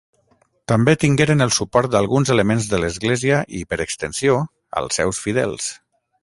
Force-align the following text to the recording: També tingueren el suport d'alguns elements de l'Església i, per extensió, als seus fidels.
També 0.71 0.93
tingueren 1.01 1.45
el 1.45 1.51
suport 1.57 1.91
d'alguns 1.95 2.31
elements 2.37 2.69
de 2.71 2.79
l'Església 2.85 3.43
i, 3.61 3.63
per 3.75 3.79
extensió, 3.85 4.39
als 4.83 4.99
seus 5.01 5.21
fidels. 5.27 5.71